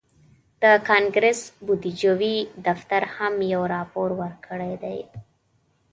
د 0.61 0.63
کانګرس 0.89 1.41
بودیجوي 1.65 2.35
دفتر 2.67 3.01
هم 3.15 3.33
یو 3.53 3.63
راپور 3.75 4.09
ورکړی 4.21 4.73
دی 4.83 4.99